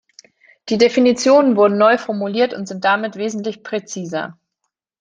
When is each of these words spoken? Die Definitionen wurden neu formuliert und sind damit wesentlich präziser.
Die 0.69 0.79
Definitionen 0.79 1.55
wurden 1.55 1.77
neu 1.77 1.99
formuliert 1.99 2.55
und 2.55 2.67
sind 2.67 2.83
damit 2.85 3.17
wesentlich 3.17 3.61
präziser. 3.61 4.35